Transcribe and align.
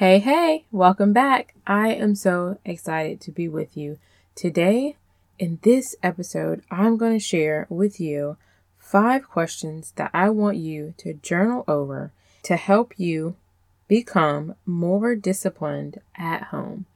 Hey, 0.00 0.18
hey, 0.18 0.64
welcome 0.72 1.12
back. 1.12 1.54
I 1.66 1.88
am 1.88 2.14
so 2.14 2.56
excited 2.64 3.20
to 3.20 3.30
be 3.30 3.48
with 3.48 3.76
you. 3.76 3.98
Today, 4.34 4.96
in 5.38 5.58
this 5.60 5.94
episode, 6.02 6.62
I'm 6.70 6.96
going 6.96 7.12
to 7.12 7.22
share 7.22 7.66
with 7.68 8.00
you 8.00 8.38
five 8.78 9.28
questions 9.28 9.92
that 9.96 10.10
I 10.14 10.30
want 10.30 10.56
you 10.56 10.94
to 10.96 11.12
journal 11.12 11.64
over 11.68 12.12
to 12.44 12.56
help 12.56 12.94
you 12.96 13.36
become 13.88 14.54
more 14.64 15.14
disciplined 15.14 16.00
at 16.16 16.44
home. 16.44 16.86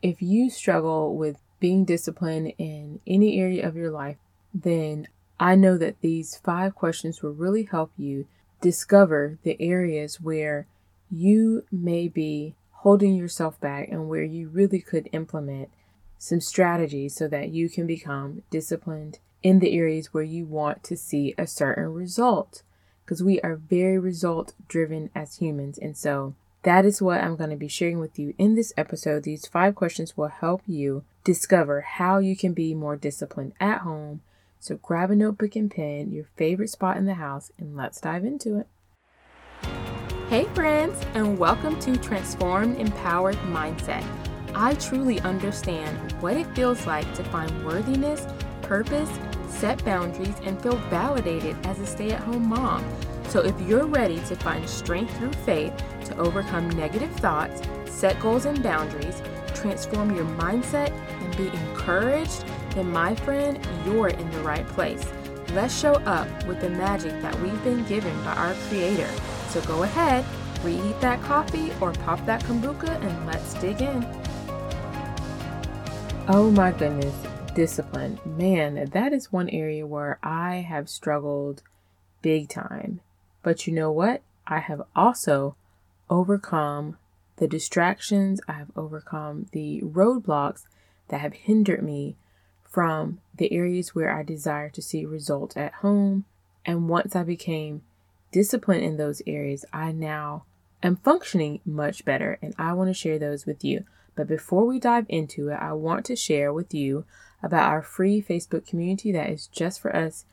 If 0.00 0.22
you 0.22 0.48
struggle 0.48 1.14
with 1.14 1.36
being 1.60 1.84
disciplined 1.84 2.54
in 2.56 2.98
any 3.06 3.38
area 3.38 3.68
of 3.68 3.76
your 3.76 3.90
life, 3.90 4.16
then 4.54 5.08
I 5.38 5.54
know 5.54 5.76
that 5.76 6.00
these 6.00 6.38
five 6.38 6.74
questions 6.74 7.22
will 7.22 7.34
really 7.34 7.64
help 7.64 7.92
you 7.98 8.26
discover 8.62 9.36
the 9.42 9.60
areas 9.60 10.18
where 10.18 10.66
you 11.14 11.64
may 11.70 12.08
be 12.08 12.54
holding 12.70 13.14
yourself 13.14 13.60
back 13.60 13.88
and 13.88 14.08
where 14.08 14.22
you 14.22 14.48
really 14.48 14.80
could 14.80 15.08
implement 15.12 15.70
some 16.18 16.40
strategies 16.40 17.14
so 17.14 17.28
that 17.28 17.50
you 17.50 17.68
can 17.68 17.86
become 17.86 18.42
disciplined 18.50 19.18
in 19.42 19.58
the 19.58 19.76
areas 19.76 20.12
where 20.12 20.24
you 20.24 20.44
want 20.44 20.82
to 20.82 20.96
see 20.96 21.34
a 21.36 21.46
certain 21.46 21.92
result. 21.92 22.62
Because 23.04 23.22
we 23.22 23.40
are 23.42 23.56
very 23.56 23.98
result 23.98 24.54
driven 24.66 25.10
as 25.14 25.36
humans. 25.36 25.78
And 25.78 25.96
so 25.96 26.34
that 26.62 26.86
is 26.86 27.02
what 27.02 27.20
I'm 27.20 27.36
going 27.36 27.50
to 27.50 27.56
be 27.56 27.68
sharing 27.68 28.00
with 28.00 28.18
you 28.18 28.34
in 28.38 28.54
this 28.54 28.72
episode. 28.76 29.22
These 29.22 29.46
five 29.46 29.74
questions 29.74 30.16
will 30.16 30.28
help 30.28 30.62
you 30.66 31.04
discover 31.22 31.82
how 31.82 32.18
you 32.18 32.36
can 32.36 32.54
be 32.54 32.74
more 32.74 32.96
disciplined 32.96 33.52
at 33.60 33.80
home. 33.80 34.22
So 34.60 34.76
grab 34.76 35.10
a 35.10 35.14
notebook 35.14 35.56
and 35.56 35.70
pen, 35.70 36.10
your 36.10 36.24
favorite 36.36 36.70
spot 36.70 36.96
in 36.96 37.04
the 37.04 37.14
house, 37.14 37.52
and 37.58 37.76
let's 37.76 38.00
dive 38.00 38.24
into 38.24 38.58
it. 38.58 38.66
Hey, 40.30 40.46
friends, 40.54 40.98
and 41.12 41.38
welcome 41.38 41.78
to 41.80 41.98
Transformed 41.98 42.78
Empowered 42.78 43.36
Mindset. 43.52 44.02
I 44.54 44.72
truly 44.74 45.20
understand 45.20 46.12
what 46.22 46.34
it 46.34 46.46
feels 46.56 46.86
like 46.86 47.12
to 47.16 47.24
find 47.24 47.64
worthiness, 47.64 48.26
purpose, 48.62 49.10
set 49.48 49.84
boundaries, 49.84 50.34
and 50.44 50.60
feel 50.62 50.76
validated 50.88 51.58
as 51.66 51.78
a 51.78 51.86
stay 51.86 52.10
at 52.10 52.22
home 52.22 52.48
mom. 52.48 52.82
So, 53.28 53.40
if 53.44 53.54
you're 53.60 53.84
ready 53.84 54.16
to 54.20 54.36
find 54.36 54.66
strength 54.66 55.14
through 55.18 55.34
faith 55.44 55.74
to 56.06 56.16
overcome 56.16 56.70
negative 56.70 57.12
thoughts, 57.16 57.60
set 57.84 58.18
goals 58.18 58.46
and 58.46 58.62
boundaries, 58.62 59.22
transform 59.54 60.16
your 60.16 60.24
mindset, 60.24 60.90
and 61.20 61.36
be 61.36 61.48
encouraged, 61.48 62.46
then, 62.70 62.90
my 62.90 63.14
friend, 63.14 63.58
you're 63.84 64.08
in 64.08 64.30
the 64.30 64.40
right 64.40 64.66
place. 64.68 65.06
Let's 65.52 65.78
show 65.78 65.92
up 66.06 66.46
with 66.46 66.62
the 66.62 66.70
magic 66.70 67.20
that 67.20 67.38
we've 67.40 67.62
been 67.62 67.84
given 67.84 68.16
by 68.24 68.32
our 68.32 68.54
Creator 68.68 69.10
so 69.54 69.60
go 69.68 69.84
ahead, 69.84 70.24
reheat 70.64 71.00
that 71.00 71.22
coffee 71.22 71.70
or 71.80 71.92
pop 71.92 72.26
that 72.26 72.42
kombucha 72.42 72.88
and 73.00 73.26
let's 73.26 73.54
dig 73.54 73.80
in. 73.80 74.04
Oh 76.26 76.50
my 76.50 76.72
goodness, 76.72 77.14
discipline. 77.54 78.18
Man, 78.24 78.90
that 78.90 79.12
is 79.12 79.30
one 79.30 79.48
area 79.50 79.86
where 79.86 80.18
I 80.24 80.56
have 80.56 80.88
struggled 80.88 81.62
big 82.20 82.48
time. 82.48 83.00
But 83.44 83.68
you 83.68 83.72
know 83.72 83.92
what? 83.92 84.22
I 84.44 84.58
have 84.58 84.82
also 84.96 85.54
overcome 86.10 86.98
the 87.36 87.46
distractions, 87.46 88.40
I 88.48 88.54
have 88.54 88.72
overcome 88.74 89.46
the 89.52 89.82
roadblocks 89.82 90.64
that 91.08 91.20
have 91.20 91.34
hindered 91.34 91.84
me 91.84 92.16
from 92.68 93.20
the 93.32 93.52
areas 93.52 93.94
where 93.94 94.12
I 94.12 94.24
desire 94.24 94.68
to 94.70 94.82
see 94.82 95.04
results 95.04 95.56
at 95.56 95.74
home. 95.74 96.24
And 96.66 96.88
once 96.88 97.14
I 97.14 97.22
became 97.22 97.82
discipline 98.34 98.82
in 98.82 98.96
those 98.96 99.22
areas, 99.28 99.64
I 99.72 99.92
now 99.92 100.42
am 100.82 100.96
functioning 100.96 101.60
much 101.64 102.04
better 102.04 102.36
and 102.42 102.52
I 102.58 102.72
want 102.72 102.90
to 102.90 102.94
share 102.94 103.16
those 103.16 103.46
with 103.46 103.64
you. 103.64 103.84
But 104.16 104.26
before 104.26 104.66
we 104.66 104.80
dive 104.80 105.06
into 105.08 105.50
it, 105.50 105.54
I 105.54 105.72
want 105.74 106.04
to 106.06 106.16
share 106.16 106.52
with 106.52 106.74
you 106.74 107.04
about 107.44 107.70
our 107.70 107.80
free 107.80 108.20
Facebook 108.20 108.66
community 108.66 109.12
that 109.12 109.30
is 109.30 109.46
just 109.46 109.80
for 109.80 109.94
us 109.94 110.24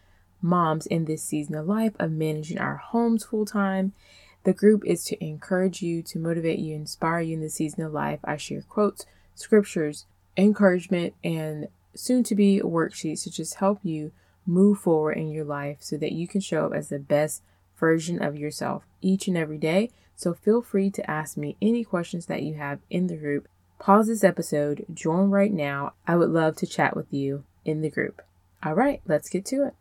moms 0.42 0.88
in 0.88 1.06
this 1.06 1.24
season 1.24 1.53
of 1.53 1.68
life 1.68 1.94
of 2.00 2.12
managing 2.12 2.58
our 2.58 2.78
homes 2.78 3.25
full 3.25 3.46
time. 3.46 3.94
The 4.46 4.54
group 4.54 4.84
is 4.84 5.04
to 5.06 5.24
encourage 5.24 5.84
you, 5.84 6.02
to 6.02 6.18
motivate 6.18 6.58
you, 6.58 6.74
inspire 6.74 7.22
you 7.22 7.36
in 7.36 7.42
this 7.42 7.54
season 7.54 7.84
of 7.84 7.94
life. 7.94 8.20
I 8.24 8.36
share 8.36 8.64
quotes, 8.64 9.06
scriptures, 9.36 10.08
encouragement, 10.36 11.14
and 11.24 11.68
soon 11.94 12.24
to 12.24 12.34
be 12.34 12.62
worksheets 12.64 13.22
to 13.25 13.31
just 13.31 13.56
help 13.56 13.81
you 13.84 14.12
move 14.48 14.80
forward 14.80 15.18
in 15.18 15.30
your 15.30 15.46
life 15.46 15.78
so 15.81 15.98
that 15.98 16.14
you 16.14 16.28
can 16.28 16.42
show 16.42 16.66
up 16.66 16.74
as 16.74 16.90
the 16.90 16.98
best 16.98 17.44
version 17.81 18.24
of 18.24 18.38
yourself 18.38 18.86
each 19.02 19.28
and 19.28 19.36
every 19.36 19.58
day. 19.58 19.90
So 20.16 20.34
feel 20.34 20.62
free 20.62 20.90
to 20.92 21.12
ask 21.12 21.36
me 21.36 21.58
any 21.62 21.84
questions 21.84 22.28
that 22.28 22.44
you 22.44 22.53
have 22.53 22.80
in 22.90 23.08
the 23.08 23.18
group. 23.18 23.50
Pause 23.80 24.08
this 24.08 24.24
episode, 24.24 24.86
join 24.94 25.31
right 25.31 25.52
now. 25.52 25.94
I 26.08 26.16
would 26.16 26.30
love 26.30 26.56
to 26.58 26.68
chat 26.68 26.96
with 26.96 27.12
you 27.12 27.44
in 27.66 27.81
the 27.81 27.90
group. 27.90 28.22
All 28.64 28.75
right, 28.75 29.02
let's 29.08 29.30
get 29.30 29.44
to 29.47 29.66
it. 29.66 29.74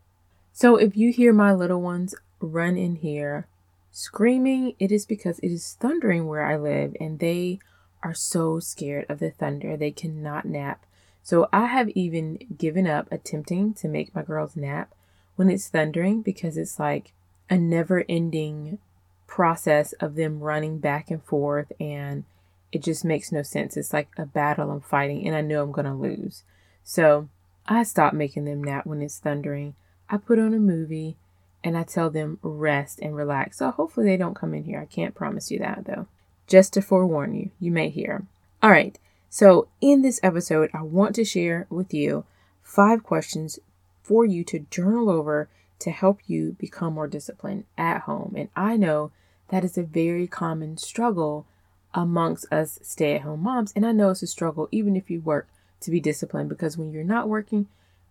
So 0.51 0.75
if 0.75 0.97
you 0.97 1.13
hear 1.13 1.31
my 1.31 1.53
little 1.53 1.81
ones 1.81 2.15
run 2.39 2.75
in 2.75 2.95
here 2.95 3.47
screaming, 3.91 4.73
it 4.79 4.91
is 4.91 5.05
because 5.05 5.37
it 5.39 5.51
is 5.51 5.77
thundering 5.79 6.27
where 6.27 6.43
I 6.43 6.57
live 6.57 6.95
and 6.99 7.19
they 7.19 7.59
are 8.01 8.15
so 8.15 8.59
scared 8.59 9.05
of 9.07 9.19
the 9.19 9.29
thunder. 9.29 9.77
They 9.77 9.91
cannot 9.91 10.45
nap. 10.45 10.85
So 11.21 11.47
I 11.53 11.67
have 11.67 11.89
even 11.89 12.39
given 12.57 12.87
up 12.87 13.07
attempting 13.11 13.75
to 13.75 13.87
make 13.87 14.15
my 14.15 14.23
girls 14.23 14.55
nap 14.55 14.91
when 15.35 15.51
it's 15.51 15.67
thundering 15.67 16.23
because 16.23 16.57
it's 16.57 16.79
like 16.79 17.13
a 17.51 17.57
never 17.57 18.05
ending 18.09 18.79
process 19.27 19.91
of 19.93 20.15
them 20.15 20.39
running 20.39 20.79
back 20.79 21.11
and 21.11 21.23
forth 21.23 21.71
and 21.79 22.23
it 22.71 22.81
just 22.81 23.03
makes 23.03 23.31
no 23.31 23.43
sense. 23.43 23.75
It's 23.75 23.93
like 23.93 24.07
a 24.17 24.25
battle 24.25 24.71
I'm 24.71 24.79
fighting 24.79 25.27
and 25.27 25.35
I 25.35 25.41
know 25.41 25.61
I'm 25.61 25.73
going 25.73 25.85
to 25.85 25.93
lose. 25.93 26.43
So 26.83 27.27
I 27.67 27.83
stop 27.83 28.13
making 28.13 28.45
them 28.45 28.63
nap 28.63 28.85
when 28.85 29.01
it's 29.01 29.19
thundering. 29.19 29.75
I 30.09 30.17
put 30.17 30.39
on 30.39 30.53
a 30.53 30.59
movie 30.59 31.17
and 31.63 31.77
I 31.77 31.83
tell 31.83 32.09
them 32.09 32.39
rest 32.41 32.99
and 33.01 33.15
relax. 33.15 33.57
So 33.57 33.69
hopefully 33.71 34.07
they 34.07 34.17
don't 34.17 34.35
come 34.35 34.53
in 34.53 34.63
here. 34.63 34.79
I 34.79 34.85
can't 34.85 35.13
promise 35.13 35.51
you 35.51 35.59
that 35.59 35.83
though. 35.85 36.07
Just 36.47 36.73
to 36.73 36.81
forewarn 36.81 37.35
you, 37.35 37.51
you 37.59 37.71
may 37.71 37.89
hear. 37.89 38.25
All 38.63 38.71
right. 38.71 38.97
So 39.29 39.67
in 39.81 40.01
this 40.01 40.19
episode, 40.23 40.69
I 40.73 40.81
want 40.81 41.15
to 41.15 41.25
share 41.25 41.67
with 41.69 41.93
you 41.93 42.23
five 42.63 43.03
questions 43.03 43.59
for 44.01 44.25
you 44.25 44.43
to 44.45 44.65
journal 44.69 45.09
over 45.09 45.49
to 45.81 45.91
help 45.91 46.19
you 46.27 46.55
become 46.59 46.93
more 46.93 47.07
disciplined 47.07 47.65
at 47.77 48.01
home. 48.01 48.33
And 48.37 48.49
I 48.55 48.77
know 48.77 49.11
that 49.49 49.65
is 49.65 49.77
a 49.77 49.83
very 49.83 50.27
common 50.27 50.77
struggle 50.77 51.45
amongst 51.93 52.51
us 52.51 52.79
stay 52.81 53.15
at 53.15 53.21
home 53.21 53.43
moms. 53.43 53.73
And 53.75 53.85
I 53.85 53.91
know 53.91 54.11
it's 54.11 54.23
a 54.23 54.27
struggle 54.27 54.69
even 54.71 54.95
if 54.95 55.09
you 55.09 55.21
work 55.21 55.47
to 55.81 55.91
be 55.91 55.99
disciplined 55.99 56.49
because 56.49 56.77
when 56.77 56.91
you're 56.91 57.03
not 57.03 57.27
working, 57.27 57.67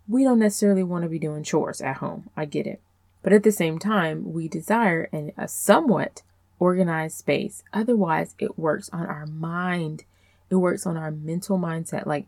we 0.08 0.24
don't 0.24 0.38
necessarily 0.38 0.82
want 0.82 1.04
to 1.04 1.08
be 1.08 1.18
doing 1.18 1.42
chores 1.42 1.80
at 1.80 1.96
home. 1.96 2.28
I 2.36 2.44
get 2.44 2.66
it. 2.66 2.80
But 3.22 3.32
at 3.32 3.42
the 3.42 3.52
same 3.52 3.78
time, 3.78 4.32
we 4.32 4.48
desire 4.48 5.08
an, 5.12 5.32
a 5.36 5.46
somewhat 5.46 6.22
organized 6.58 7.18
space. 7.18 7.62
Otherwise, 7.72 8.34
it 8.38 8.58
works 8.58 8.90
on 8.92 9.06
our 9.06 9.26
mind, 9.26 10.04
it 10.50 10.56
works 10.56 10.86
on 10.86 10.96
our 10.96 11.10
mental 11.10 11.58
mindset. 11.58 12.06
Like, 12.06 12.26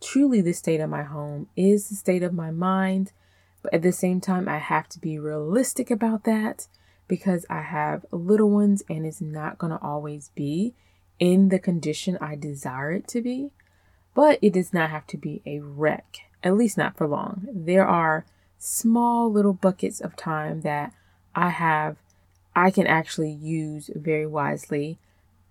truly, 0.00 0.40
the 0.40 0.52
state 0.52 0.80
of 0.80 0.88
my 0.88 1.02
home 1.02 1.48
is 1.56 1.88
the 1.88 1.96
state 1.96 2.22
of 2.22 2.32
my 2.32 2.50
mind 2.50 3.12
but 3.62 3.74
at 3.74 3.82
the 3.82 3.92
same 3.92 4.20
time, 4.20 4.48
I 4.48 4.58
have 4.58 4.88
to 4.90 5.00
be 5.00 5.18
realistic 5.18 5.90
about 5.90 6.24
that 6.24 6.68
because 7.06 7.46
I 7.48 7.62
have 7.62 8.04
little 8.10 8.50
ones 8.50 8.82
and 8.88 9.04
it's 9.04 9.20
not 9.20 9.58
going 9.58 9.72
to 9.72 9.82
always 9.82 10.30
be 10.34 10.74
in 11.18 11.48
the 11.48 11.58
condition 11.58 12.18
I 12.20 12.36
desire 12.36 12.92
it 12.92 13.08
to 13.08 13.20
be. 13.20 13.50
But 14.14 14.38
it 14.42 14.52
does 14.52 14.72
not 14.72 14.90
have 14.90 15.06
to 15.08 15.16
be 15.16 15.42
a 15.46 15.60
wreck, 15.60 16.18
at 16.42 16.56
least 16.56 16.76
not 16.76 16.96
for 16.96 17.06
long. 17.06 17.46
There 17.52 17.86
are 17.86 18.26
small 18.58 19.30
little 19.30 19.52
buckets 19.52 20.00
of 20.00 20.16
time 20.16 20.62
that 20.62 20.92
I 21.34 21.50
have, 21.50 21.96
I 22.54 22.70
can 22.70 22.86
actually 22.86 23.30
use 23.30 23.90
very 23.94 24.26
wisely 24.26 24.98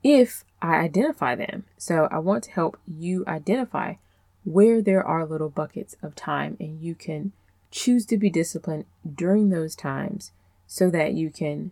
if 0.03 0.43
I 0.61 0.75
identify 0.75 1.35
them. 1.35 1.63
So 1.77 2.07
I 2.11 2.19
want 2.19 2.43
to 2.45 2.51
help 2.51 2.77
you 2.85 3.23
identify 3.27 3.95
where 4.43 4.81
there 4.81 5.03
are 5.03 5.25
little 5.25 5.49
buckets 5.49 5.95
of 6.01 6.15
time 6.15 6.57
and 6.59 6.81
you 6.81 6.95
can 6.95 7.31
choose 7.71 8.05
to 8.07 8.17
be 8.17 8.29
disciplined 8.29 8.85
during 9.15 9.49
those 9.49 9.75
times 9.75 10.31
so 10.65 10.89
that 10.89 11.13
you 11.13 11.29
can 11.29 11.71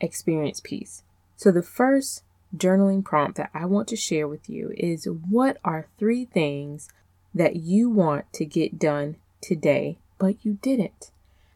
experience 0.00 0.60
peace. 0.62 1.02
So, 1.36 1.50
the 1.50 1.62
first 1.62 2.22
journaling 2.56 3.04
prompt 3.04 3.36
that 3.36 3.50
I 3.52 3.64
want 3.64 3.88
to 3.88 3.96
share 3.96 4.28
with 4.28 4.48
you 4.48 4.72
is 4.76 5.06
what 5.06 5.58
are 5.64 5.88
three 5.98 6.24
things 6.24 6.88
that 7.34 7.56
you 7.56 7.90
want 7.90 8.32
to 8.34 8.44
get 8.44 8.78
done 8.78 9.16
today, 9.40 9.98
but 10.18 10.44
you 10.44 10.58
didn't? 10.62 11.10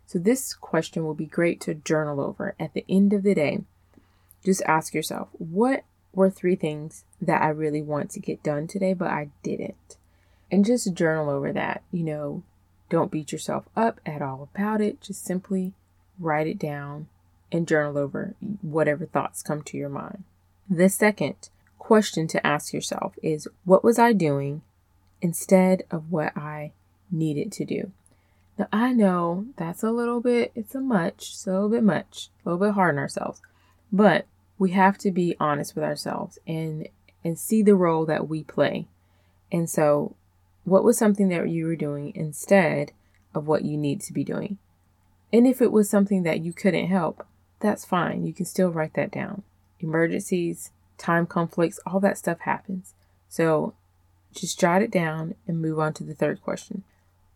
So, 0.07 0.19
this 0.19 0.55
question 0.55 1.05
will 1.05 1.15
be 1.15 1.27
great 1.27 1.61
to 1.63 1.75
journal 1.75 2.21
over 2.21 2.55
at 2.59 2.75
the 2.75 2.85
end 2.89 3.13
of 3.13 3.23
the 3.23 3.35
day. 3.35 3.61
Just 4.45 4.63
ask 4.63 4.95
yourself, 4.95 5.29
what 5.33 5.85
were 6.13 6.31
three 6.31 6.57
things 6.57 7.05
that 7.21 7.43
I 7.43 7.49
really 7.49 7.83
want 7.83 8.11
to 8.11 8.21
get 8.21 8.43
done 8.43 8.67
today, 8.67 8.95
but 8.95 9.09
I 9.09 9.31
didn't? 9.43 9.97
And 10.51 10.65
just 10.65 10.95
journal 10.95 11.29
over 11.29 11.53
that. 11.53 11.83
You 11.93 12.05
know, 12.05 12.43
don't 12.89 13.11
beat 13.11 13.33
yourself 13.33 13.69
up 13.77 14.01
at 14.07 14.23
all 14.23 14.49
about 14.55 14.81
it. 14.81 15.01
Just 15.01 15.25
simply 15.25 15.73
write 16.19 16.47
it 16.47 16.59
down 16.59 17.09
and 17.51 17.69
journal 17.69 17.99
over 17.99 18.35
whatever 18.63 19.07
thoughts 19.07 19.43
come 19.43 19.63
to 19.63 19.77
your 19.77 19.89
mind. 19.89 20.25
The 20.69 20.89
second 20.89 21.49
question 21.79 22.27
to 22.29 22.47
ask 22.47 22.73
yourself 22.73 23.15
is 23.23 23.49
what 23.65 23.85
was 23.85 23.99
I 23.99 24.13
doing 24.13 24.63
instead 25.23 25.85
of 25.91 26.11
what 26.13 26.37
I 26.37 26.73
needed 27.11 27.53
to 27.53 27.65
do? 27.65 27.93
Now, 28.59 28.69
I 28.73 28.93
know 28.93 29.47
that's 29.57 29.83
a 29.83 29.91
little 29.91 30.21
bit, 30.21 30.53
it's 30.55 30.75
a 30.75 30.81
much, 30.81 31.31
it's 31.31 31.47
a 31.47 31.69
bit 31.71 31.85
much, 31.85 32.29
a 32.45 32.51
little 32.51 32.67
bit 32.67 32.75
hard 32.75 32.97
on 32.97 32.99
ourselves, 32.99 33.41
but 33.93 34.27
we 34.59 34.73
have 34.73 34.99
to 34.99 35.11
be 35.11 35.37
honest 35.39 35.75
with 35.75 35.85
ourselves 35.85 36.39
and 36.47 36.89
and 37.25 37.39
see 37.39 37.63
the 37.63 37.75
role 37.75 38.07
that 38.07 38.29
we 38.29 38.45
play. 38.45 38.87
And 39.51 39.69
so, 39.69 40.15
what 40.71 40.85
was 40.85 40.99
something 40.99 41.29
that 41.29 41.49
you 41.49 41.67
were 41.67 41.77
doing 41.77 42.13
instead 42.15 42.93
of 43.35 43.47
what 43.47 43.65
you 43.65 43.77
need 43.77 44.01
to 44.03 44.13
be 44.13 44.25
doing? 44.25 44.59
And 45.33 45.47
if 45.47 45.61
it 45.61 45.73
was 45.73 45.91
something 45.91 46.23
that 46.23 46.41
you 46.41 46.53
couldn't 46.53 46.89
help, 46.89 47.27
that's 47.61 47.85
fine. 47.85 48.27
You 48.27 48.33
can 48.33 48.47
still 48.47 48.71
write 48.71 48.95
that 48.95 49.11
down. 49.11 49.43
Emergencies, 49.81 50.71
time 50.97 51.27
conflicts, 51.27 51.79
all 51.87 52.01
that 52.01 52.19
stuff 52.19 52.41
happens. 52.41 52.95
So 53.29 53.75
just 54.33 54.59
jot 54.59 54.83
it 54.83 54.91
down 54.91 55.35
and 55.47 55.61
move 55.61 55.79
on 55.79 55.93
to 55.95 56.05
the 56.05 56.15
third 56.15 56.43
question. 56.43 56.85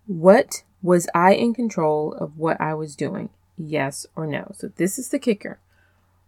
What 0.06 0.62
was 0.82 1.08
I 1.14 1.34
in 1.34 1.54
control 1.54 2.14
of 2.14 2.38
what 2.38 2.60
I 2.60 2.74
was 2.74 2.96
doing? 2.96 3.30
Yes 3.56 4.06
or 4.16 4.26
no? 4.26 4.52
So 4.56 4.68
this 4.76 4.98
is 4.98 5.10
the 5.10 5.18
kicker. 5.18 5.58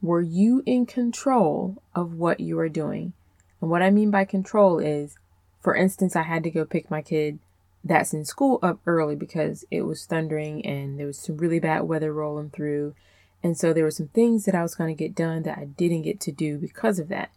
Were 0.02 0.20
you 0.20 0.62
in 0.66 0.86
control 0.86 1.82
of 1.94 2.14
what 2.14 2.40
you 2.40 2.58
are 2.58 2.68
doing? 2.68 3.14
And 3.60 3.70
what 3.70 3.82
I 3.82 3.90
mean 3.90 4.10
by 4.10 4.24
control 4.24 4.78
is, 4.78 5.16
for 5.64 5.74
instance, 5.74 6.14
I 6.14 6.22
had 6.22 6.44
to 6.44 6.50
go 6.50 6.66
pick 6.66 6.90
my 6.90 7.00
kid 7.00 7.38
that's 7.82 8.12
in 8.12 8.26
school 8.26 8.58
up 8.62 8.80
early 8.86 9.16
because 9.16 9.64
it 9.70 9.82
was 9.82 10.04
thundering 10.04 10.64
and 10.64 10.98
there 10.98 11.06
was 11.06 11.18
some 11.18 11.38
really 11.38 11.58
bad 11.58 11.84
weather 11.84 12.12
rolling 12.12 12.50
through. 12.50 12.94
And 13.42 13.56
so 13.56 13.72
there 13.72 13.84
were 13.84 13.90
some 13.90 14.08
things 14.08 14.44
that 14.44 14.54
I 14.54 14.62
was 14.62 14.74
going 14.74 14.94
to 14.94 14.98
get 14.98 15.14
done 15.14 15.42
that 15.42 15.56
I 15.56 15.64
didn't 15.64 16.02
get 16.02 16.20
to 16.20 16.32
do 16.32 16.58
because 16.58 16.98
of 16.98 17.08
that. 17.08 17.30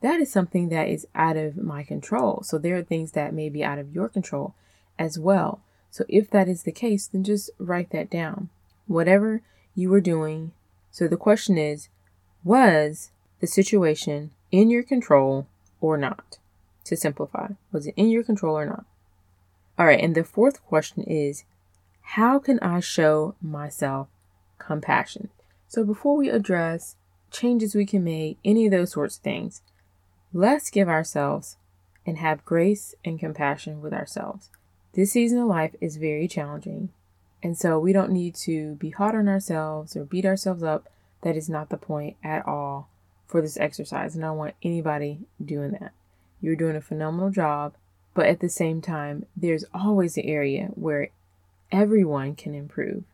That 0.00 0.20
is 0.20 0.32
something 0.32 0.70
that 0.70 0.88
is 0.88 1.06
out 1.14 1.36
of 1.36 1.58
my 1.58 1.82
control. 1.82 2.42
So 2.42 2.56
there 2.56 2.76
are 2.76 2.82
things 2.82 3.12
that 3.12 3.34
may 3.34 3.50
be 3.50 3.62
out 3.62 3.78
of 3.78 3.94
your 3.94 4.08
control 4.08 4.54
as 4.98 5.18
well. 5.18 5.60
So 5.90 6.04
if 6.08 6.30
that 6.30 6.48
is 6.48 6.62
the 6.62 6.72
case, 6.72 7.06
then 7.06 7.24
just 7.24 7.50
write 7.58 7.90
that 7.90 8.08
down. 8.08 8.48
Whatever 8.86 9.42
you 9.74 9.90
were 9.90 10.00
doing. 10.00 10.52
So 10.90 11.08
the 11.08 11.16
question 11.18 11.58
is 11.58 11.88
was 12.42 13.10
the 13.40 13.46
situation 13.46 14.30
in 14.50 14.70
your 14.70 14.82
control 14.82 15.46
or 15.80 15.98
not? 15.98 16.38
To 16.86 16.96
simplify, 16.96 17.48
was 17.72 17.88
it 17.88 17.94
in 17.96 18.10
your 18.10 18.22
control 18.22 18.56
or 18.56 18.64
not? 18.64 18.84
All 19.76 19.86
right, 19.86 20.00
and 20.00 20.14
the 20.14 20.22
fourth 20.22 20.64
question 20.64 21.02
is 21.02 21.44
how 22.00 22.38
can 22.38 22.60
I 22.60 22.78
show 22.78 23.34
myself 23.42 24.06
compassion? 24.58 25.30
So 25.66 25.82
before 25.82 26.16
we 26.16 26.28
address 26.28 26.94
changes 27.32 27.74
we 27.74 27.86
can 27.86 28.04
make, 28.04 28.38
any 28.44 28.66
of 28.66 28.70
those 28.70 28.92
sorts 28.92 29.16
of 29.16 29.22
things, 29.24 29.62
let's 30.32 30.70
give 30.70 30.88
ourselves 30.88 31.56
and 32.06 32.18
have 32.18 32.44
grace 32.44 32.94
and 33.04 33.18
compassion 33.18 33.82
with 33.82 33.92
ourselves. 33.92 34.50
This 34.92 35.10
season 35.10 35.40
of 35.40 35.48
life 35.48 35.74
is 35.80 35.96
very 35.96 36.28
challenging, 36.28 36.90
and 37.42 37.58
so 37.58 37.80
we 37.80 37.92
don't 37.92 38.12
need 38.12 38.36
to 38.36 38.76
be 38.76 38.90
hard 38.90 39.16
on 39.16 39.26
ourselves 39.26 39.96
or 39.96 40.04
beat 40.04 40.24
ourselves 40.24 40.62
up. 40.62 40.88
That 41.22 41.36
is 41.36 41.48
not 41.48 41.68
the 41.68 41.76
point 41.78 42.16
at 42.22 42.46
all 42.46 42.88
for 43.26 43.42
this 43.42 43.56
exercise, 43.56 44.14
and 44.14 44.24
I 44.24 44.28
don't 44.28 44.38
want 44.38 44.54
anybody 44.62 45.26
doing 45.44 45.72
that. 45.72 45.92
You're 46.40 46.56
doing 46.56 46.76
a 46.76 46.80
phenomenal 46.80 47.30
job 47.30 47.74
but 48.16 48.26
at 48.26 48.40
the 48.40 48.48
same 48.48 48.80
time, 48.80 49.26
there's 49.36 49.66
always 49.74 50.16
an 50.16 50.24
area 50.24 50.70
where 50.74 51.10
everyone 51.70 52.34
can 52.34 52.54
improve. 52.54 53.04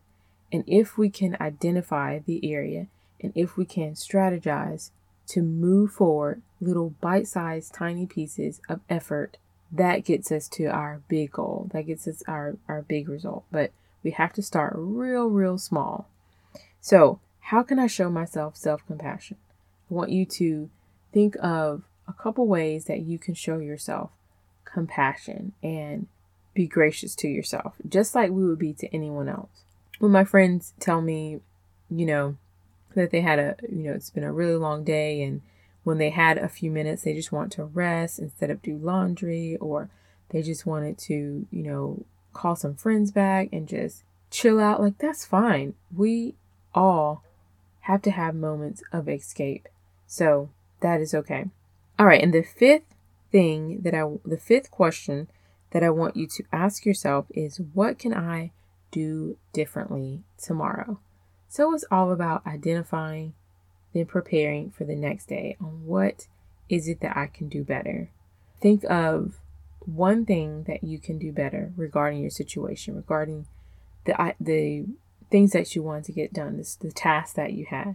And 0.53 0.63
if 0.69 0.97
we 0.97 1.11
can 1.11 1.37
identify 1.41 2.21
the 2.21 2.53
area 2.53 2.87
and 3.21 3.33
if 3.35 3.57
we 3.57 3.65
can 3.65 3.95
strategize 3.95 4.91
to 5.27 5.43
move 5.43 5.91
forward 5.91 6.41
little 6.61 6.91
bite 7.01 7.27
sized 7.27 7.75
tiny 7.75 8.07
pieces 8.07 8.61
of 8.69 8.79
effort, 8.89 9.39
that 9.73 10.05
gets 10.05 10.31
us 10.31 10.47
to 10.51 10.67
our 10.67 11.01
big 11.09 11.33
goal. 11.33 11.69
That 11.73 11.89
gets 11.89 12.07
us 12.07 12.23
our, 12.29 12.57
our 12.69 12.83
big 12.83 13.09
result. 13.09 13.43
But 13.51 13.73
we 14.05 14.13
have 14.13 14.33
to 14.35 14.43
start 14.43 14.75
real, 14.77 15.27
real 15.27 15.59
small. 15.59 16.07
So, 16.81 17.19
how 17.41 17.65
can 17.65 17.81
I 17.81 17.89
show 17.89 18.09
myself 18.09 18.57
self 18.57 18.87
compassion? 18.87 19.37
I 19.91 19.95
want 19.95 20.11
you 20.11 20.27
to 20.27 20.71
think 21.13 21.35
of 21.43 21.83
a 22.09 22.13
couple 22.13 22.47
ways 22.47 22.87
that 22.87 23.01
you 23.01 23.19
can 23.19 23.35
show 23.35 23.59
yourself 23.59 24.11
compassion 24.65 25.53
and 25.63 26.07
be 26.55 26.67
gracious 26.67 27.15
to 27.17 27.29
yourself, 27.29 27.75
just 27.89 28.15
like 28.15 28.31
we 28.31 28.47
would 28.47 28.59
be 28.59 28.73
to 28.75 28.95
anyone 28.95 29.29
else. 29.29 29.65
When 29.99 30.13
my 30.13 30.25
friends 30.25 30.75
tell 30.81 31.01
me, 31.01 31.41
you 31.91 32.07
know, 32.07 32.37
that 32.95 33.11
they 33.11 33.21
had 33.21 33.39
a, 33.39 33.57
you 33.63 33.85
know, 33.85 33.93
it's 33.93 34.11
been 34.11 34.25
a 34.25 34.33
really 34.33 34.57
long 34.57 34.85
day 34.85 35.23
and 35.23 35.41
when 35.85 35.99
they 35.99 36.11
had 36.11 36.39
a 36.39 36.49
few 36.49 36.71
minutes, 36.71 37.03
they 37.03 37.15
just 37.15 37.33
want 37.33 37.53
to 37.53 37.65
rest 37.65 38.19
instead 38.19 38.51
of 38.51 38.63
do 38.63 38.77
laundry 38.77 39.57
or 39.57 39.91
they 40.31 40.43
just 40.43 40.67
wanted 40.67 40.99
to, 40.99 41.47
you 41.51 41.63
know, 41.63 42.05
call 42.33 42.57
some 42.57 42.75
friends 42.75 43.11
back 43.11 43.49
and 43.53 43.69
just 43.69 44.05
chill 44.31 44.61
out. 44.61 44.81
Like, 44.81 44.99
that's 44.99 45.27
fine. 45.27 45.75
We 45.95 46.35
all 46.75 47.25
have 47.81 48.03
to 48.03 48.11
have 48.11 48.35
moments 48.35 48.83
of 48.93 49.09
escape. 49.09 49.69
So 50.07 50.51
that 50.81 51.01
is 51.01 51.15
okay. 51.15 51.47
All 52.03 52.09
right. 52.09 52.21
And 52.21 52.35
the 52.35 52.43
fifth 52.43 52.97
thing 53.31 53.83
that 53.83 53.95
I, 53.95 54.03
the 54.25 54.37
fifth 54.37 54.73
question 54.73 55.29
that 55.71 55.85
I 55.85 55.91
want 55.91 56.17
you 56.17 56.27
to 56.27 56.43
ask 56.53 56.85
yourself 56.85 57.27
is 57.31 57.61
what 57.75 58.01
can 58.01 58.13
I 58.13 58.51
do 58.91 59.39
differently 59.53 60.25
tomorrow? 60.37 60.99
So 61.49 61.73
it's 61.73 61.85
all 61.93 62.11
about 62.11 62.45
identifying, 62.45 63.35
then 63.95 64.07
preparing 64.07 64.73
for 64.73 64.83
the 64.83 64.97
next 64.97 65.27
day 65.27 65.57
on 65.61 65.87
what 65.87 66.27
is 66.69 66.89
it 66.89 66.99
that 67.03 67.17
I 67.17 67.29
can 67.29 67.49
do 67.49 67.63
better. 67.63 68.11
Think 68.61 68.83
of 68.91 69.35
one 69.79 70.27
thing 70.27 70.65
that 70.65 70.83
you 70.83 70.99
can 70.99 71.21
do 71.21 71.31
better 71.31 71.73
regarding 71.77 72.19
your 72.19 72.31
situation, 72.31 72.97
regarding 72.97 73.47
the 74.07 74.35
the 74.41 74.87
things 75.31 75.53
that 75.53 75.77
you 75.77 75.85
want 75.85 76.07
to 76.07 76.13
get 76.13 76.33
done, 76.33 76.57
this, 76.57 76.75
the 76.75 76.91
task 76.91 77.37
that 77.37 77.53
you 77.53 77.67
had. 77.67 77.95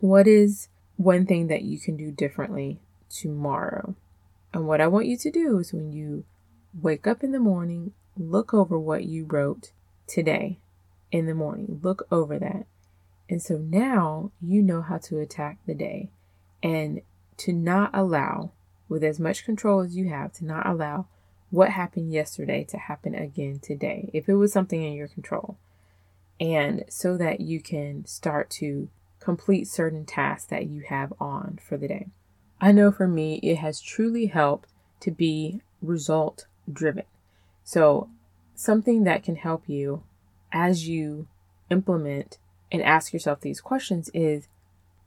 What 0.00 0.26
is 0.26 0.70
one 0.96 1.24
thing 1.24 1.46
that 1.46 1.62
you 1.62 1.78
can 1.78 1.96
do 1.96 2.10
differently 2.10 2.80
tomorrow? 3.14 3.94
And 4.52 4.66
what 4.66 4.80
I 4.80 4.86
want 4.86 5.06
you 5.06 5.16
to 5.18 5.30
do 5.30 5.58
is 5.58 5.72
when 5.72 5.92
you 5.92 6.24
wake 6.80 7.06
up 7.06 7.22
in 7.22 7.32
the 7.32 7.40
morning, 7.40 7.92
look 8.16 8.52
over 8.54 8.78
what 8.78 9.04
you 9.04 9.26
wrote 9.26 9.72
today 10.06 10.58
in 11.10 11.26
the 11.26 11.34
morning. 11.34 11.80
Look 11.82 12.06
over 12.10 12.38
that. 12.38 12.66
And 13.28 13.42
so 13.42 13.56
now 13.56 14.32
you 14.40 14.62
know 14.62 14.82
how 14.82 14.98
to 14.98 15.18
attack 15.18 15.58
the 15.66 15.74
day 15.74 16.10
and 16.62 17.00
to 17.38 17.52
not 17.52 17.90
allow, 17.94 18.52
with 18.88 19.02
as 19.02 19.18
much 19.18 19.44
control 19.44 19.80
as 19.80 19.96
you 19.96 20.08
have, 20.08 20.32
to 20.34 20.44
not 20.44 20.66
allow 20.66 21.06
what 21.50 21.70
happened 21.70 22.12
yesterday 22.12 22.64
to 22.64 22.76
happen 22.76 23.14
again 23.14 23.60
today, 23.60 24.10
if 24.12 24.28
it 24.28 24.34
was 24.34 24.52
something 24.52 24.82
in 24.82 24.92
your 24.92 25.08
control. 25.08 25.56
And 26.40 26.84
so 26.88 27.16
that 27.16 27.40
you 27.40 27.60
can 27.60 28.04
start 28.06 28.50
to 28.50 28.88
complete 29.20 29.68
certain 29.68 30.04
tasks 30.04 30.46
that 30.46 30.66
you 30.66 30.82
have 30.88 31.12
on 31.20 31.58
for 31.66 31.76
the 31.76 31.88
day. 31.88 32.08
I 32.60 32.72
know 32.72 32.90
for 32.90 33.08
me, 33.08 33.36
it 33.42 33.56
has 33.56 33.80
truly 33.80 34.26
helped 34.26 34.70
to 35.00 35.10
be 35.10 35.60
result 35.82 36.46
driven. 36.70 37.04
So, 37.62 38.08
something 38.54 39.04
that 39.04 39.22
can 39.22 39.36
help 39.36 39.68
you 39.68 40.02
as 40.52 40.88
you 40.88 41.26
implement 41.70 42.38
and 42.70 42.82
ask 42.82 43.12
yourself 43.12 43.40
these 43.40 43.60
questions 43.60 44.10
is 44.14 44.48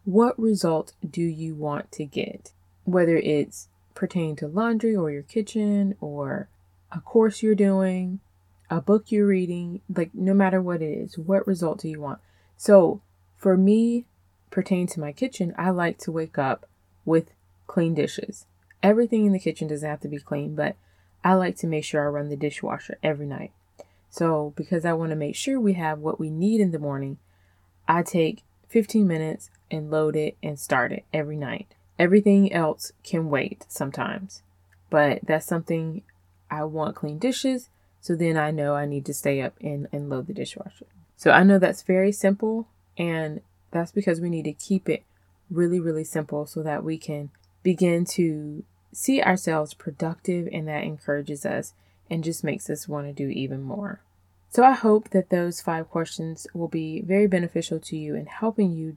what 0.06 0.39
result 0.39 0.94
do 1.08 1.22
you 1.22 1.56
want 1.56 1.92
to 1.94 2.06
get? 2.06 2.51
Whether 2.84 3.18
it's 3.18 3.70
pertaining 3.94 4.36
to 4.38 4.48
laundry 4.48 4.96
or 4.96 5.12
your 5.12 5.24
kitchen 5.24 5.96
or 6.00 6.50
a 6.92 7.01
course 7.01 7.42
you're 7.42 7.56
doing, 7.56 8.20
a 8.70 8.82
book 8.82 9.12
you're 9.12 9.27
reading, 9.27 9.82
like 9.94 10.13
no 10.13 10.34
matter 10.34 10.62
what 10.62 10.82
it 10.82 10.92
is, 10.92 11.18
what 11.18 11.48
result 11.48 11.82
do 11.82 11.89
you 11.89 12.00
want? 12.00 12.20
So, 12.56 13.01
for 13.36 13.58
me, 13.58 14.06
pertaining 14.50 14.88
to 14.88 15.00
my 15.00 15.12
kitchen, 15.12 15.54
I 15.58 15.70
like 15.70 15.98
to 16.00 16.12
wake 16.12 16.38
up 16.38 16.68
with 17.06 17.32
clean 17.68 17.94
dishes. 17.94 18.46
Everything 18.82 19.26
in 19.26 19.34
the 19.34 19.40
kitchen 19.40 19.68
doesn't 19.68 19.90
have 19.90 20.02
to 20.02 20.08
be 20.08 20.20
clean, 20.20 20.56
but 20.56 20.76
I 21.24 21.34
like 21.34 21.58
to 21.58 21.68
make 21.68 21.84
sure 21.84 22.04
I 22.04 22.08
run 22.08 22.30
the 22.30 22.36
dishwasher 22.36 22.98
every 23.04 23.26
night. 23.26 23.52
So, 24.10 24.54
because 24.56 24.86
I 24.86 24.94
want 24.94 25.12
to 25.12 25.16
make 25.16 25.36
sure 25.36 25.60
we 25.60 25.74
have 25.74 26.00
what 26.00 26.20
we 26.20 26.30
need 26.30 26.62
in 26.62 26.72
the 26.72 26.80
morning, 26.80 27.18
I 27.88 28.04
take 28.04 28.44
15 28.70 29.08
minutes 29.08 29.50
and 29.70 29.92
load 29.92 30.16
it 30.16 30.38
and 30.42 30.60
start 30.60 30.92
it 30.92 31.06
every 31.14 31.36
night. 31.36 31.68
Everything 32.00 32.52
else 32.54 32.92
can 33.04 33.30
wait 33.30 33.66
sometimes, 33.68 34.44
but 34.90 35.20
that's 35.24 35.46
something 35.46 36.04
I 36.50 36.64
want 36.64 36.96
clean 36.96 37.18
dishes. 37.18 37.70
So 38.00 38.16
then 38.16 38.38
I 38.38 38.52
know 38.52 38.76
I 38.76 38.86
need 38.86 39.06
to 39.06 39.14
stay 39.14 39.42
up 39.42 39.56
and, 39.62 39.88
and 39.92 40.10
load 40.10 40.28
the 40.28 40.34
dishwasher. 40.34 40.86
So 41.18 41.32
I 41.32 41.44
know 41.44 41.60
that's 41.60 41.82
very 41.82 42.12
simple, 42.12 42.68
and 42.98 43.42
that's 43.72 43.92
because 43.92 44.22
we 44.22 44.30
need 44.30 44.46
to 44.46 44.54
keep 44.54 44.88
it 44.88 45.04
really, 45.50 45.80
really 45.80 46.04
simple 46.04 46.46
so 46.46 46.62
that 46.64 46.84
we 46.84 46.98
can 46.98 47.32
begin 47.68 48.06
to 48.06 48.64
see 48.94 49.22
ourselves 49.22 49.74
productive 49.74 50.48
and 50.54 50.70
that 50.70 50.86
encourages 50.86 51.46
us 51.46 51.74
and 52.10 52.24
just 52.24 52.42
makes 52.42 52.70
us 52.70 52.88
want 52.88 53.06
to 53.06 53.12
do 53.12 53.28
even 53.28 53.62
more. 53.62 54.00
So 54.50 54.64
I 54.64 54.72
hope 54.72 55.10
that 55.10 55.32
those 55.32 55.60
five 55.60 55.90
questions 55.90 56.48
will 56.54 56.70
be 56.70 57.02
very 57.02 57.28
beneficial 57.28 57.78
to 57.82 57.98
you 57.98 58.16
in 58.16 58.28
helping 58.28 58.72
you 58.72 58.96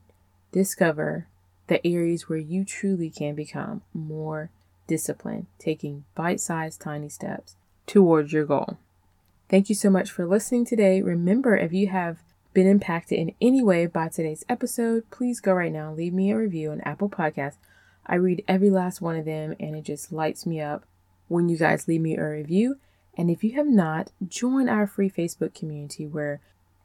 discover 0.53 1.27
the 1.67 1.85
areas 1.85 2.29
where 2.29 2.39
you 2.39 2.65
truly 2.65 3.11
can 3.11 3.35
become 3.35 3.83
more 3.93 4.51
disciplined, 4.87 5.49
taking 5.59 6.05
bite 6.15 6.39
sized 6.39 6.81
tiny 6.81 7.09
steps 7.09 7.57
towards 7.89 8.33
your 8.33 8.47
goal. 8.47 8.79
Thank 9.49 9.69
you 9.69 9.75
so 9.75 9.91
much 9.91 10.13
for 10.13 10.29
listening 10.29 10.65
today. 10.65 11.03
Remember, 11.03 11.57
if 11.57 11.73
you 11.73 11.89
have 11.89 12.19
been 12.55 12.69
impacted 12.69 13.19
in 13.19 13.35
any 13.41 13.65
way 13.65 13.87
by 13.87 14.07
today's 14.07 14.45
episode, 14.49 15.11
please 15.11 15.41
go 15.41 15.55
right 15.55 15.73
now 15.73 15.89
and 15.89 15.97
leave 15.97 16.15
me 16.15 16.31
a 16.31 16.39
review 16.39 16.71
on 16.71 16.81
Apple 16.83 17.09
Podcasts. 17.09 17.57
I 18.07 18.17
read 18.17 18.45
every 18.49 18.71
last 18.71 19.01
one 19.01 19.17
of 19.17 19.25
them 19.25 19.55
and 19.61 19.77
it 19.77 19.83
just 19.83 20.13
lights 20.13 20.47
me 20.47 20.61
up 20.61 20.85
when 21.29 21.49
you 21.49 21.57
guys 21.57 21.87
leave 21.87 22.01
me 22.01 22.17
a 22.17 22.29
review. 22.29 22.77
And 23.17 23.31
if 23.31 23.45
you 23.45 23.53
have 23.53 23.67
not, 23.67 24.11
join 24.27 24.69
our 24.69 24.87
free 24.87 25.11
Facebook 25.11 25.55
community 25.55 26.07
where 26.07 26.41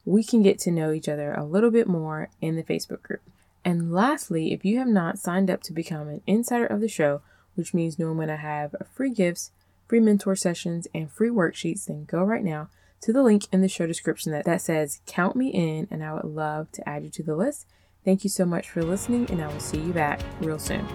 we 0.05 0.23
can 0.23 0.43
get 0.43 0.59
to 0.59 0.71
know 0.71 0.91
each 0.91 1.09
other 1.09 1.33
a 1.33 1.43
little 1.43 1.71
bit 1.71 1.87
more 1.87 2.29
in 2.41 2.55
the 2.55 2.63
Facebook 2.63 3.01
group. 3.01 3.21
And 3.63 3.91
lastly, 3.91 4.53
if 4.53 4.63
you 4.63 4.77
have 4.77 4.87
not 4.87 5.17
signed 5.17 5.49
up 5.49 5.63
to 5.63 5.73
become 5.73 6.07
an 6.07 6.21
insider 6.27 6.67
of 6.67 6.81
the 6.81 6.87
show, 6.87 7.21
which 7.55 7.73
means 7.73 7.97
knowing 7.97 8.17
when 8.17 8.29
I 8.29 8.35
have 8.35 8.75
free 8.93 9.09
gifts, 9.09 9.51
free 9.87 9.99
mentor 9.99 10.35
sessions, 10.35 10.87
and 10.93 11.11
free 11.11 11.29
worksheets, 11.29 11.85
then 11.85 12.05
go 12.05 12.23
right 12.23 12.43
now 12.43 12.69
to 13.01 13.11
the 13.11 13.23
link 13.23 13.45
in 13.51 13.61
the 13.61 13.67
show 13.67 13.87
description 13.87 14.31
that, 14.31 14.45
that 14.45 14.61
says 14.61 15.01
Count 15.07 15.35
Me 15.35 15.47
In, 15.47 15.87
and 15.89 16.03
I 16.03 16.13
would 16.13 16.25
love 16.25 16.71
to 16.73 16.87
add 16.87 17.03
you 17.03 17.09
to 17.11 17.23
the 17.23 17.35
list. 17.35 17.65
Thank 18.05 18.23
you 18.23 18.29
so 18.29 18.45
much 18.45 18.69
for 18.69 18.83
listening, 18.83 19.29
and 19.31 19.41
I 19.41 19.47
will 19.47 19.59
see 19.59 19.79
you 19.79 19.91
back 19.91 20.21
real 20.39 20.59
soon. 20.59 20.87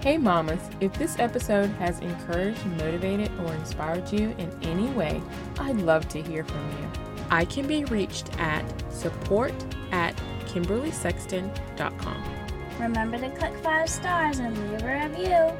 Hey, 0.00 0.16
mamas, 0.18 0.60
if 0.80 0.92
this 0.94 1.18
episode 1.18 1.68
has 1.72 2.00
encouraged, 2.00 2.64
motivated, 2.78 3.30
or 3.40 3.52
inspired 3.54 4.10
you 4.10 4.34
in 4.38 4.50
any 4.62 4.88
way, 4.92 5.22
I'd 5.58 5.76
love 5.76 6.08
to 6.08 6.22
hear 6.22 6.44
from 6.44 6.70
you. 6.70 6.90
I 7.30 7.44
can 7.44 7.66
be 7.66 7.84
reached 7.86 8.38
at 8.38 8.64
support 8.92 9.52
at 9.92 10.16
kimberleysexton.com. 10.46 12.24
Remember 12.80 13.18
to 13.18 13.30
click 13.30 13.56
five 13.58 13.88
stars 13.88 14.38
and 14.38 14.56
leave 14.72 14.82
a 14.82 15.08
review. 15.08 15.52